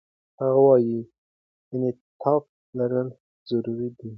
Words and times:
هغه 0.39 0.59
وايي، 0.67 0.99
انعطاف 1.73 2.43
لرل 2.77 3.09
ضروري 3.49 3.89
دي. 3.97 4.09